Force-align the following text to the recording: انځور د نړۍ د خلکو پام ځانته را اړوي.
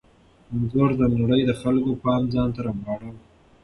انځور 0.53 0.89
د 0.99 1.01
نړۍ 1.17 1.41
د 1.45 1.51
خلکو 1.61 1.91
پام 2.03 2.21
ځانته 2.33 2.61
را 2.65 2.73
اړوي. 2.93 3.19